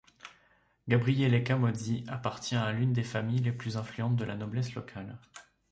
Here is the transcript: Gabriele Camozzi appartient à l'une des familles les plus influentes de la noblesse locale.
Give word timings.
Gabriele 0.87 1.43
Camozzi 1.43 2.05
appartient 2.07 2.55
à 2.55 2.71
l'une 2.71 2.91
des 2.91 3.03
familles 3.03 3.41
les 3.43 3.51
plus 3.51 3.77
influentes 3.77 4.15
de 4.15 4.23
la 4.23 4.35
noblesse 4.35 4.73
locale. 4.73 5.19